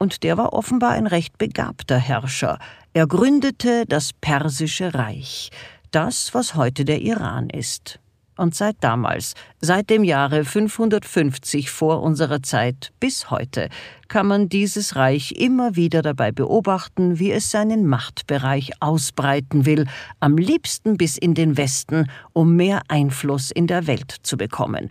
und 0.00 0.22
der 0.22 0.38
war 0.38 0.52
offenbar 0.52 0.92
ein 0.92 1.08
recht 1.08 1.38
begabter 1.38 1.98
Herrscher. 1.98 2.60
Er 2.92 3.08
gründete 3.08 3.84
das 3.86 4.12
Persische 4.12 4.94
Reich 4.94 5.50
das, 5.90 6.34
was 6.34 6.54
heute 6.54 6.84
der 6.84 7.00
Iran 7.02 7.50
ist. 7.50 7.98
Und 8.38 8.54
seit 8.54 8.76
damals, 8.80 9.34
seit 9.60 9.90
dem 9.90 10.04
Jahre 10.04 10.44
550 10.44 11.70
vor 11.70 12.02
unserer 12.02 12.40
Zeit 12.40 12.92
bis 13.00 13.30
heute, 13.30 13.68
kann 14.06 14.28
man 14.28 14.48
dieses 14.48 14.94
Reich 14.94 15.32
immer 15.32 15.74
wieder 15.74 16.02
dabei 16.02 16.30
beobachten, 16.30 17.18
wie 17.18 17.32
es 17.32 17.50
seinen 17.50 17.84
Machtbereich 17.84 18.70
ausbreiten 18.78 19.66
will, 19.66 19.86
am 20.20 20.38
liebsten 20.38 20.96
bis 20.96 21.18
in 21.18 21.34
den 21.34 21.56
Westen, 21.56 22.08
um 22.32 22.54
mehr 22.54 22.82
Einfluss 22.86 23.50
in 23.50 23.66
der 23.66 23.88
Welt 23.88 24.14
zu 24.22 24.36
bekommen. 24.36 24.90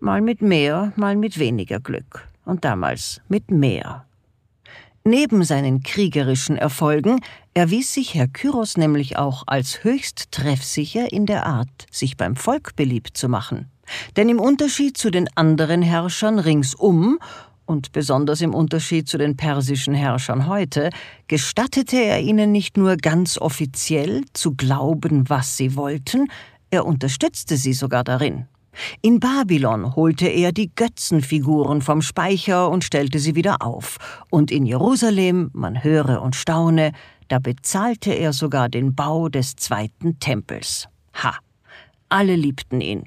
Mal 0.00 0.20
mit 0.20 0.42
mehr, 0.42 0.92
mal 0.96 1.14
mit 1.14 1.38
weniger 1.38 1.78
Glück. 1.78 2.26
Und 2.44 2.64
damals 2.64 3.20
mit 3.28 3.52
mehr. 3.52 4.04
Neben 5.10 5.42
seinen 5.42 5.82
kriegerischen 5.82 6.56
Erfolgen 6.56 7.18
erwies 7.52 7.92
sich 7.92 8.14
Herr 8.14 8.28
Kyros 8.28 8.76
nämlich 8.76 9.18
auch 9.18 9.42
als 9.48 9.82
höchst 9.82 10.30
treffsicher 10.30 11.12
in 11.12 11.26
der 11.26 11.46
Art, 11.46 11.88
sich 11.90 12.16
beim 12.16 12.36
Volk 12.36 12.76
beliebt 12.76 13.16
zu 13.16 13.28
machen. 13.28 13.68
Denn 14.14 14.28
im 14.28 14.38
Unterschied 14.38 14.96
zu 14.96 15.10
den 15.10 15.26
anderen 15.34 15.82
Herrschern 15.82 16.38
ringsum 16.38 17.18
und 17.66 17.90
besonders 17.90 18.40
im 18.40 18.54
Unterschied 18.54 19.08
zu 19.08 19.18
den 19.18 19.36
persischen 19.36 19.94
Herrschern 19.94 20.46
heute, 20.46 20.90
gestattete 21.26 21.96
er 21.96 22.20
ihnen 22.20 22.52
nicht 22.52 22.76
nur 22.76 22.96
ganz 22.96 23.36
offiziell 23.36 24.22
zu 24.32 24.54
glauben, 24.54 25.28
was 25.28 25.56
sie 25.56 25.74
wollten, 25.74 26.28
er 26.70 26.86
unterstützte 26.86 27.56
sie 27.56 27.72
sogar 27.72 28.04
darin. 28.04 28.46
In 29.02 29.20
Babylon 29.20 29.94
holte 29.96 30.26
er 30.26 30.52
die 30.52 30.70
Götzenfiguren 30.74 31.82
vom 31.82 32.02
Speicher 32.02 32.70
und 32.70 32.84
stellte 32.84 33.18
sie 33.18 33.34
wieder 33.34 33.62
auf, 33.62 33.98
und 34.30 34.50
in 34.50 34.66
Jerusalem, 34.66 35.50
man 35.52 35.82
höre 35.82 36.22
und 36.22 36.36
staune, 36.36 36.92
da 37.28 37.38
bezahlte 37.38 38.12
er 38.12 38.32
sogar 38.32 38.68
den 38.68 38.94
Bau 38.94 39.28
des 39.28 39.56
zweiten 39.56 40.18
Tempels. 40.18 40.88
Ha! 41.22 41.34
Alle 42.08 42.34
liebten 42.34 42.80
ihn. 42.80 43.04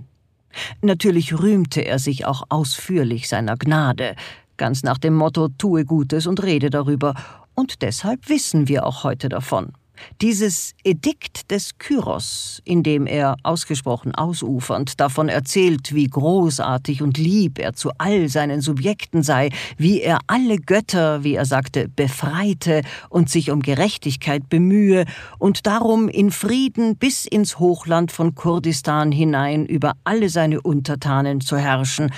Natürlich 0.81 1.37
rühmte 1.37 1.81
er 1.81 1.99
sich 1.99 2.25
auch 2.25 2.43
ausführlich 2.49 3.27
seiner 3.27 3.57
Gnade, 3.57 4.15
ganz 4.57 4.83
nach 4.83 4.97
dem 4.97 5.15
Motto 5.15 5.49
tue 5.49 5.83
Gutes 5.83 6.27
und 6.27 6.43
rede 6.43 6.69
darüber, 6.69 7.15
und 7.55 7.81
deshalb 7.81 8.29
wissen 8.29 8.67
wir 8.67 8.85
auch 8.85 9.03
heute 9.03 9.29
davon. 9.29 9.73
Dieses 10.21 10.73
Edikt 10.83 11.51
des 11.51 11.77
Kyros, 11.77 12.61
in 12.65 12.83
dem 12.83 13.07
er 13.07 13.35
ausgesprochen 13.43 14.15
ausufernd 14.15 14.99
davon 14.99 15.29
erzählt, 15.29 15.93
wie 15.93 16.07
großartig 16.07 17.01
und 17.01 17.17
lieb 17.17 17.59
er 17.59 17.73
zu 17.73 17.91
all 17.97 18.29
seinen 18.29 18.61
Subjekten 18.61 19.23
sei, 19.23 19.49
wie 19.77 20.01
er 20.01 20.19
alle 20.27 20.57
Götter, 20.57 21.23
wie 21.23 21.35
er 21.35 21.45
sagte, 21.45 21.89
befreite 21.89 22.81
und 23.09 23.29
sich 23.29 23.51
um 23.51 23.61
Gerechtigkeit 23.61 24.49
bemühe 24.49 25.05
und 25.39 25.65
darum 25.65 26.09
in 26.09 26.31
Frieden 26.31 26.95
bis 26.95 27.25
ins 27.25 27.59
Hochland 27.59 28.11
von 28.11 28.35
Kurdistan 28.35 29.11
hinein 29.11 29.65
über 29.65 29.93
alle 30.03 30.29
seine 30.29 30.61
Untertanen 30.61 31.41
zu 31.41 31.57
herrschen, 31.57 32.11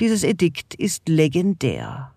dieses 0.00 0.24
Edikt 0.24 0.74
ist 0.74 1.08
legendär 1.08 2.11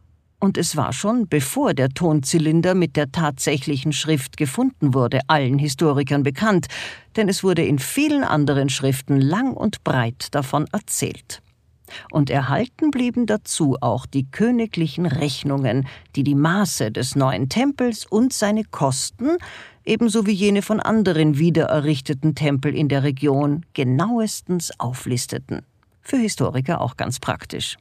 und 0.46 0.60
es 0.60 0.78
war 0.78 0.94
schon, 0.94 1.28
bevor 1.28 1.74
der 1.74 1.90
Tonzylinder 1.90 2.76
mit 2.76 2.96
der 2.96 3.12
tatsächlichen 3.12 3.92
Schrift 3.92 4.38
gefunden 4.38 4.94
wurde, 4.94 5.22
allen 5.28 5.58
Historikern 5.58 6.22
bekannt, 6.22 6.68
denn 7.16 7.28
es 7.28 7.44
wurde 7.44 7.66
in 7.66 7.80
vielen 7.80 8.24
anderen 8.24 8.70
Schriften 8.70 9.20
lang 9.20 9.54
und 9.54 9.84
breit 9.84 10.28
davon 10.36 10.68
erzählt. 10.72 11.42
Und 12.12 12.30
erhalten 12.30 12.92
blieben 12.92 13.26
dazu 13.26 13.78
auch 13.82 14.06
die 14.06 14.30
königlichen 14.30 15.08
Rechnungen, 15.08 15.88
die 16.16 16.24
die 16.24 16.36
Maße 16.36 16.92
des 16.92 17.16
neuen 17.16 17.50
Tempels 17.50 18.06
und 18.06 18.32
seine 18.32 18.64
Kosten, 18.66 19.38
ebenso 19.84 20.28
wie 20.28 20.32
jene 20.32 20.62
von 20.62 20.80
anderen 20.80 21.40
wiedererrichteten 21.40 22.36
Tempel 22.36 22.76
in 22.76 22.88
der 22.88 23.02
Region, 23.02 23.66
genauestens 23.74 24.80
auflisteten. 24.80 25.64
Für 26.02 26.18
Historiker 26.18 26.82
auch 26.82 26.98
ganz 26.98 27.20
praktisch. 27.20 27.78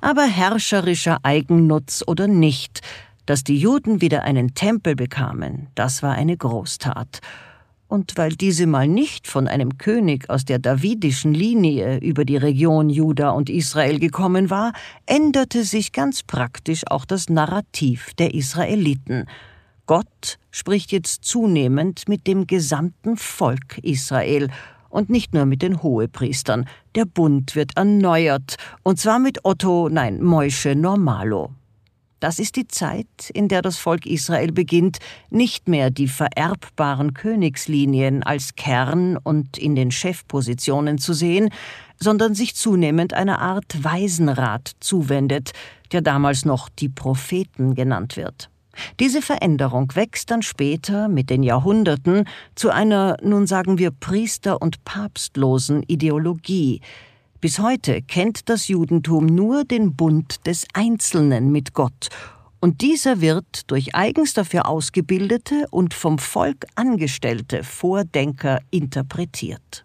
Aber 0.00 0.24
herrscherischer 0.24 1.18
Eigennutz 1.22 2.02
oder 2.06 2.26
nicht, 2.26 2.80
dass 3.26 3.44
die 3.44 3.58
Juden 3.58 4.00
wieder 4.00 4.22
einen 4.22 4.54
Tempel 4.54 4.96
bekamen, 4.96 5.68
das 5.74 6.02
war 6.02 6.12
eine 6.12 6.36
Großtat. 6.36 7.20
Und 7.86 8.16
weil 8.16 8.30
diese 8.30 8.66
mal 8.66 8.88
nicht 8.88 9.28
von 9.28 9.46
einem 9.46 9.78
König 9.78 10.28
aus 10.28 10.44
der 10.44 10.58
davidischen 10.58 11.32
Linie 11.32 11.98
über 11.98 12.24
die 12.24 12.36
Region 12.36 12.90
Juda 12.90 13.30
und 13.30 13.50
Israel 13.50 14.00
gekommen 14.00 14.50
war, 14.50 14.72
änderte 15.06 15.64
sich 15.64 15.92
ganz 15.92 16.22
praktisch 16.22 16.82
auch 16.88 17.04
das 17.04 17.28
Narrativ 17.28 18.12
der 18.14 18.34
Israeliten. 18.34 19.26
Gott 19.86 20.38
spricht 20.50 20.92
jetzt 20.92 21.24
zunehmend 21.24 22.08
mit 22.08 22.26
dem 22.26 22.46
gesamten 22.46 23.16
Volk 23.16 23.78
Israel 23.78 24.48
und 24.94 25.10
nicht 25.10 25.34
nur 25.34 25.44
mit 25.44 25.60
den 25.60 25.82
Hohepriestern. 25.82 26.66
Der 26.94 27.04
Bund 27.04 27.56
wird 27.56 27.76
erneuert, 27.76 28.56
und 28.84 28.98
zwar 28.98 29.18
mit 29.18 29.44
Otto, 29.44 29.88
nein, 29.90 30.22
Moische 30.22 30.76
Normalo. 30.76 31.50
Das 32.20 32.38
ist 32.38 32.56
die 32.56 32.68
Zeit, 32.68 33.30
in 33.34 33.48
der 33.48 33.60
das 33.60 33.76
Volk 33.76 34.06
Israel 34.06 34.52
beginnt, 34.52 34.98
nicht 35.30 35.68
mehr 35.68 35.90
die 35.90 36.08
vererbbaren 36.08 37.12
Königslinien 37.12 38.22
als 38.22 38.54
Kern 38.54 39.18
und 39.18 39.58
in 39.58 39.74
den 39.74 39.90
Chefpositionen 39.90 40.98
zu 40.98 41.12
sehen, 41.12 41.50
sondern 42.00 42.34
sich 42.34 42.54
zunehmend 42.54 43.12
einer 43.12 43.40
Art 43.40 43.82
Waisenrat 43.82 44.72
zuwendet, 44.80 45.52
der 45.92 46.00
damals 46.00 46.44
noch 46.44 46.68
die 46.68 46.88
Propheten 46.88 47.74
genannt 47.74 48.16
wird. 48.16 48.48
Diese 49.00 49.22
Veränderung 49.22 49.94
wächst 49.94 50.30
dann 50.30 50.42
später 50.42 51.08
mit 51.08 51.30
den 51.30 51.42
Jahrhunderten 51.42 52.24
zu 52.54 52.70
einer, 52.70 53.16
nun 53.22 53.46
sagen 53.46 53.78
wir, 53.78 53.90
priester- 53.90 54.60
und 54.60 54.84
papstlosen 54.84 55.82
Ideologie. 55.84 56.80
Bis 57.40 57.58
heute 57.58 58.00
kennt 58.02 58.48
das 58.48 58.68
Judentum 58.68 59.26
nur 59.26 59.64
den 59.64 59.94
Bund 59.94 60.46
des 60.46 60.66
Einzelnen 60.72 61.52
mit 61.52 61.74
Gott, 61.74 62.08
und 62.64 62.80
dieser 62.80 63.20
wird 63.20 63.70
durch 63.70 63.94
eigens 63.94 64.32
dafür 64.32 64.66
ausgebildete 64.66 65.66
und 65.70 65.92
vom 65.92 66.18
Volk 66.18 66.64
angestellte 66.76 67.62
Vordenker 67.62 68.60
interpretiert. 68.70 69.84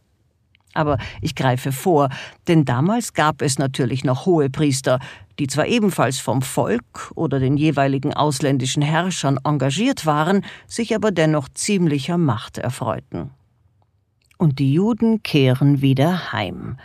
Aber 0.73 0.97
ich 1.21 1.35
greife 1.35 1.73
vor, 1.73 2.07
denn 2.47 2.63
damals 2.63 3.11
gab 3.11 3.41
es 3.41 3.59
natürlich 3.59 4.05
noch 4.05 4.25
Hohepriester, 4.25 5.01
die 5.39 5.47
zwar 5.47 5.67
ebenfalls 5.67 6.19
vom 6.19 6.41
Volk 6.41 7.11
oder 7.15 7.39
den 7.39 7.57
jeweiligen 7.57 8.13
ausländischen 8.13 8.83
Herrschern 8.83 9.39
engagiert 9.43 10.05
waren, 10.05 10.45
sich 10.67 10.93
aber 10.93 11.11
dennoch 11.11 11.49
ziemlicher 11.49 12.17
Macht 12.17 12.57
erfreuten. 12.57 13.31
Und 14.37 14.59
die 14.59 14.73
Juden 14.73 15.23
kehren 15.23 15.81
wieder 15.81 16.31
heim. 16.31 16.77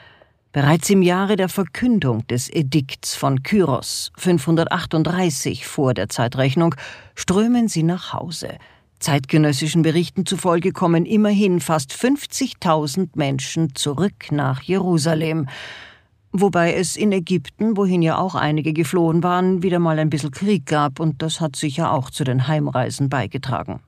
Bereits 0.52 0.88
im 0.88 1.02
Jahre 1.02 1.34
der 1.34 1.49
Verkündung 1.49 2.25
des 2.28 2.49
Edikts 2.49 3.16
von 3.16 3.42
Kyros 3.42 4.12
538 4.16 5.66
vor 5.66 5.94
der 5.94 6.08
Zeitrechnung 6.08 6.76
strömen 7.16 7.66
sie 7.66 7.82
nach 7.82 8.12
Hause. 8.12 8.58
Zeitgenössischen 9.00 9.82
Berichten 9.82 10.26
zufolge 10.26 10.70
kommen 10.70 11.06
immerhin 11.06 11.61
fast 11.61 11.92
50.000 11.92 13.11
Menschen 13.14 13.75
zurück 13.75 14.30
nach 14.30 14.62
Jerusalem 14.62 15.49
wobei 16.35 16.75
es 16.75 16.97
in 16.97 17.12
Ägypten, 17.12 17.76
wohin 17.76 18.03
ja 18.03 18.19
auch 18.19 18.35
einige 18.35 18.73
geflohen 18.73 19.23
waren, 19.23 19.62
wieder 19.62 19.79
mal 19.79 19.99
ein 19.99 20.11
bisschen 20.11 20.33
Krieg 20.33 20.67
gab, 20.67 21.00
und 21.00 21.23
das 21.23 21.41
hat 21.41 21.57
sicher 21.57 21.93
auch 21.93 22.11
zu 22.11 22.25
den 22.25 22.47
Heimreisen 22.49 23.09
beigetragen. 23.09 23.81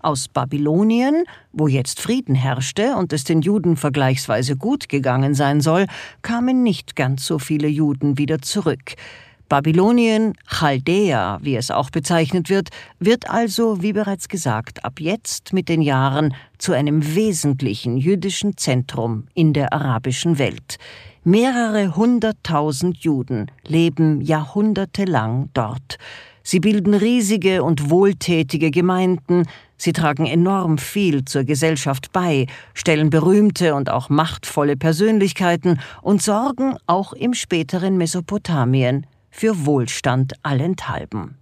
Aus 0.00 0.28
Babylonien, 0.28 1.24
wo 1.52 1.66
jetzt 1.66 2.00
Frieden 2.00 2.34
herrschte 2.34 2.96
und 2.96 3.12
es 3.12 3.24
den 3.24 3.42
Juden 3.42 3.76
vergleichsweise 3.76 4.56
gut 4.56 4.88
gegangen 4.88 5.34
sein 5.34 5.60
soll, 5.60 5.86
kamen 6.22 6.62
nicht 6.62 6.96
ganz 6.96 7.26
so 7.26 7.38
viele 7.38 7.68
Juden 7.68 8.18
wieder 8.18 8.40
zurück. 8.40 8.94
Babylonien, 9.48 10.34
Chaldea, 10.46 11.40
wie 11.42 11.56
es 11.56 11.72
auch 11.72 11.90
bezeichnet 11.90 12.50
wird, 12.50 12.68
wird 13.00 13.28
also, 13.28 13.82
wie 13.82 13.92
bereits 13.92 14.28
gesagt, 14.28 14.84
ab 14.84 15.00
jetzt 15.00 15.52
mit 15.52 15.68
den 15.68 15.82
Jahren 15.82 16.34
zu 16.58 16.72
einem 16.72 17.16
wesentlichen 17.16 17.96
jüdischen 17.96 18.56
Zentrum 18.56 19.26
in 19.34 19.52
der 19.52 19.72
arabischen 19.72 20.38
Welt. 20.38 20.78
Mehrere 21.24 21.96
hunderttausend 21.96 22.96
Juden 23.04 23.50
leben 23.66 24.22
jahrhundertelang 24.22 25.50
dort. 25.52 25.98
Sie 26.42 26.60
bilden 26.60 26.94
riesige 26.94 27.62
und 27.62 27.90
wohltätige 27.90 28.70
Gemeinden, 28.70 29.44
sie 29.76 29.92
tragen 29.92 30.24
enorm 30.24 30.78
viel 30.78 31.26
zur 31.26 31.44
Gesellschaft 31.44 32.10
bei, 32.12 32.46
stellen 32.72 33.10
berühmte 33.10 33.74
und 33.74 33.90
auch 33.90 34.08
machtvolle 34.08 34.78
Persönlichkeiten 34.78 35.78
und 36.00 36.22
sorgen 36.22 36.76
auch 36.86 37.12
im 37.12 37.34
späteren 37.34 37.98
Mesopotamien 37.98 39.06
für 39.28 39.66
Wohlstand 39.66 40.32
allenthalben. 40.42 41.36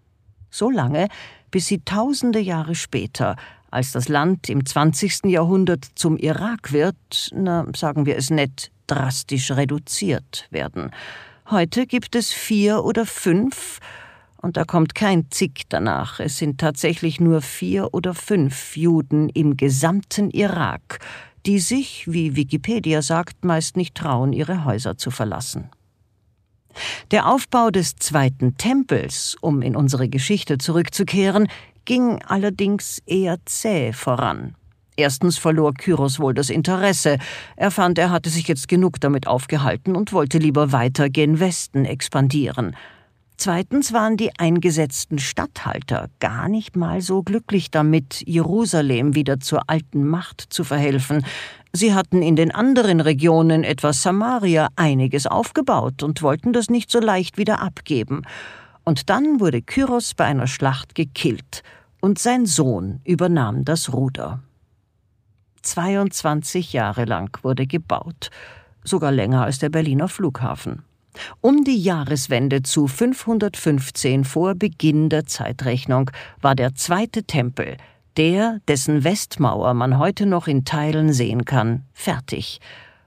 So 0.51 0.71
lange, 0.71 1.07
bis 1.53 1.69
sie 1.69 1.85
tausende 1.85 2.41
Jahre 2.41 2.75
später, 2.75 3.37
als 3.71 3.93
das 3.93 4.09
Land 4.09 4.49
im 4.49 4.67
20. 4.67 5.27
Jahrhundert 5.27 5.87
zum 5.95 6.17
Irak 6.17 6.73
wird, 6.73 7.31
na, 7.33 7.65
sagen 7.77 8.07
wir 8.07 8.17
es 8.17 8.31
nett, 8.31 8.73
drastisch 8.89 9.53
reduziert 9.53 10.49
werden. 10.51 10.91
Heute 11.49 11.87
gibt 11.87 12.17
es 12.17 12.33
vier 12.33 12.85
oder 12.85 13.07
fünf, 13.07 13.79
und 14.41 14.57
da 14.57 14.65
kommt 14.65 14.95
kein 14.95 15.31
Zick 15.31 15.63
danach. 15.69 16.21
Es 16.21 16.37
sind 16.37 16.59
tatsächlich 16.59 17.21
nur 17.21 17.43
vier 17.43 17.93
oder 17.93 18.15
fünf 18.15 18.77
Juden 18.77 19.29
im 19.31 19.57
gesamten 19.57 20.31
Irak, 20.31 21.01
die 21.47 21.59
sich, 21.59 22.11
wie 22.11 22.37
Wikipedia 22.37 23.03
sagt, 23.03 23.45
meist 23.45 23.77
nicht 23.77 23.95
trauen, 23.95 24.33
ihre 24.33 24.65
Häuser 24.65 24.97
zu 24.97 25.11
verlassen. 25.11 25.71
Der 27.11 27.27
Aufbau 27.27 27.71
des 27.71 27.97
zweiten 27.97 28.57
Tempels, 28.57 29.37
um 29.41 29.63
in 29.63 29.75
unsere 29.75 30.09
Geschichte 30.09 30.59
zurückzukehren, 30.59 31.49
ging 31.85 32.23
allerdings 32.23 33.03
eher 33.07 33.39
zäh 33.47 33.93
voran. 33.93 34.55
Erstens 34.99 35.39
verlor 35.39 35.75
Kyros 35.75 36.19
wohl 36.19 36.35
das 36.35 36.51
Interesse. 36.51 37.19
Er 37.55 37.71
fand, 37.71 37.99
er 37.99 38.11
hatte 38.11 38.31
sich 38.31 38.49
jetzt 38.49 38.67
genug 38.67 39.01
damit 39.01 39.29
aufgehalten 39.29 39.95
und 39.95 40.13
wollte 40.13 40.39
lieber 40.39 40.73
weiter 40.73 41.09
gen 41.09 41.39
Westen 41.39 41.85
expandieren. 41.85 42.75
Zweitens 43.37 43.93
waren 43.93 44.17
die 44.17 44.37
eingesetzten 44.41 45.21
Statthalter 45.21 46.09
gar 46.19 46.49
nicht 46.49 46.75
mal 46.75 47.01
so 47.01 47.23
glücklich 47.23 47.71
damit, 47.71 48.25
Jerusalem 48.27 49.15
wieder 49.15 49.39
zur 49.39 49.71
alten 49.71 50.05
Macht 50.05 50.41
zu 50.49 50.65
verhelfen. 50.65 51.25
Sie 51.73 51.95
hatten 51.95 52.21
in 52.21 52.35
den 52.35 52.53
anderen 52.53 53.01
Regionen, 53.01 53.63
etwa 53.63 53.93
Samaria, 53.93 54.67
einiges 54.75 55.29
aufgebaut 55.29 56.03
und 56.03 56.23
wollten 56.23 56.53
das 56.53 56.71
nicht 56.71 56.91
so 56.91 56.99
leicht 56.99 57.39
wieder 57.39 57.63
abgeben. 57.63 58.23
Und 58.83 59.09
dann 59.11 59.39
wurde 59.39 59.63
Kyros 59.63 60.15
bei 60.15 60.25
einer 60.25 60.49
Schlacht 60.49 60.97
gekillt, 60.97 61.63
und 62.01 62.19
sein 62.19 62.47
Sohn 62.47 63.01
übernahm 63.05 63.65
das 63.65 63.93
Ruder. 63.93 64.43
22 65.63 66.73
Jahre 66.73 67.05
lang 67.05 67.37
wurde 67.43 67.67
gebaut, 67.67 68.31
sogar 68.85 69.13
länger 69.13 69.45
als 69.45 69.59
der 69.59 69.69
Berliner 69.69 70.09
Flughafen. 70.09 70.83
Um 71.41 71.65
die 71.65 71.81
Jahreswende 71.81 72.63
zu 72.63 72.87
515 72.87 74.25
vor 74.25 74.55
Beginn 74.55 75.09
der 75.09 75.27
Zeitrechnung 75.27 76.11
war 76.41 76.55
der 76.55 76.75
zweite 76.75 77.25
Tempel, 77.25 77.77
der, 78.17 78.61
dessen 78.69 79.05
Westmauer 79.05 79.75
man 79.75 79.99
heute 79.99 80.27
noch 80.27 80.49
in 80.49 80.65
Teilen 80.65 81.13
sehen 81.13 81.45
kann, 81.45 81.85
fertig. 81.93 82.61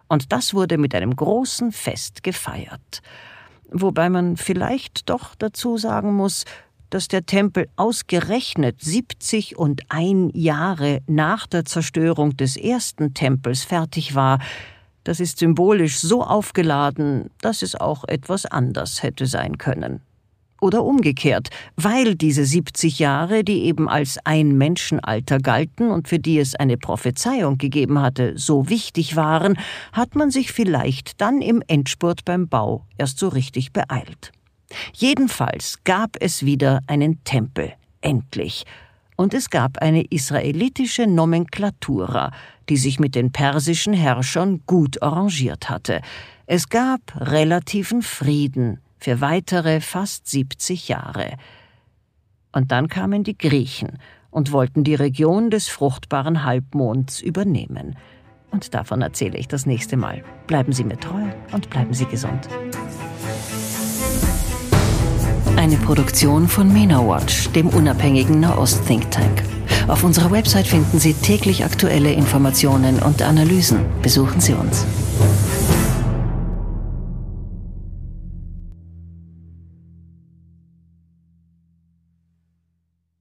Und 0.07 0.31
das 0.31 0.53
wurde 0.53 0.77
mit 0.77 0.95
einem 0.95 1.15
großen 1.15 1.71
Fest 1.71 2.23
gefeiert. 2.23 3.01
Wobei 3.69 4.09
man 4.09 4.35
vielleicht 4.35 5.09
doch 5.09 5.35
dazu 5.35 5.77
sagen 5.77 6.13
muss, 6.13 6.45
dass 6.91 7.07
der 7.07 7.25
Tempel 7.25 7.67
ausgerechnet 7.77 8.81
70 8.81 9.57
und 9.57 9.81
ein 9.89 10.29
Jahre 10.35 10.99
nach 11.07 11.47
der 11.47 11.65
Zerstörung 11.65 12.37
des 12.37 12.57
ersten 12.57 13.15
Tempels 13.15 13.63
fertig 13.63 14.13
war, 14.13 14.37
das 15.03 15.19
ist 15.19 15.39
symbolisch 15.39 15.99
so 15.99 16.21
aufgeladen, 16.21 17.31
dass 17.41 17.63
es 17.63 17.75
auch 17.75 18.03
etwas 18.07 18.45
anders 18.45 19.01
hätte 19.01 19.25
sein 19.25 19.57
können. 19.57 20.01
Oder 20.59 20.83
umgekehrt, 20.83 21.49
weil 21.75 22.13
diese 22.13 22.45
70 22.45 22.99
Jahre, 22.99 23.43
die 23.43 23.63
eben 23.63 23.89
als 23.89 24.19
ein 24.25 24.59
Menschenalter 24.59 25.39
galten 25.39 25.89
und 25.89 26.07
für 26.07 26.19
die 26.19 26.37
es 26.37 26.53
eine 26.53 26.77
Prophezeiung 26.77 27.57
gegeben 27.57 27.99
hatte, 27.99 28.37
so 28.37 28.69
wichtig 28.69 29.15
waren, 29.15 29.57
hat 29.91 30.13
man 30.13 30.29
sich 30.29 30.51
vielleicht 30.51 31.19
dann 31.19 31.41
im 31.41 31.63
Endspurt 31.65 32.25
beim 32.25 32.47
Bau 32.47 32.85
erst 32.99 33.17
so 33.17 33.29
richtig 33.29 33.73
beeilt. 33.73 34.33
Jedenfalls 34.93 35.79
gab 35.83 36.17
es 36.19 36.45
wieder 36.45 36.81
einen 36.87 37.23
Tempel, 37.23 37.73
endlich. 38.01 38.65
Und 39.15 39.33
es 39.33 39.49
gab 39.49 39.77
eine 39.79 40.03
israelitische 40.03 41.05
Nomenklatura, 41.07 42.31
die 42.69 42.77
sich 42.77 42.99
mit 42.99 43.15
den 43.15 43.31
persischen 43.31 43.93
Herrschern 43.93 44.61
gut 44.65 45.01
arrangiert 45.01 45.69
hatte. 45.69 46.01
Es 46.47 46.69
gab 46.69 47.01
relativen 47.15 48.01
Frieden 48.01 48.79
für 48.97 49.21
weitere 49.21 49.81
fast 49.81 50.27
70 50.27 50.87
Jahre. 50.87 51.37
Und 52.51 52.71
dann 52.71 52.87
kamen 52.87 53.23
die 53.23 53.37
Griechen 53.37 53.99
und 54.29 54.51
wollten 54.51 54.83
die 54.83 54.95
Region 54.95 55.49
des 55.49 55.67
fruchtbaren 55.67 56.43
Halbmonds 56.43 57.21
übernehmen. 57.21 57.95
Und 58.51 58.73
davon 58.73 59.01
erzähle 59.01 59.37
ich 59.37 59.47
das 59.47 59.65
nächste 59.65 59.97
Mal. 59.97 60.23
Bleiben 60.47 60.73
Sie 60.73 60.83
mir 60.83 60.99
treu 60.99 61.23
und 61.51 61.69
bleiben 61.69 61.93
Sie 61.93 62.05
gesund. 62.05 62.47
Eine 65.71 65.79
Produktion 65.79 66.49
von 66.49 66.67
MENA 66.67 66.99
Watch, 67.07 67.49
dem 67.51 67.67
unabhängigen 67.67 68.41
Nahost-Think 68.41 69.09
Tank. 69.09 69.41
Auf 69.87 70.03
unserer 70.03 70.29
Website 70.29 70.67
finden 70.67 70.99
Sie 70.99 71.13
täglich 71.13 71.63
aktuelle 71.63 72.11
Informationen 72.11 72.99
und 72.99 73.21
Analysen. 73.21 73.79
Besuchen 74.01 74.41
Sie 74.41 74.51
uns. 74.51 74.85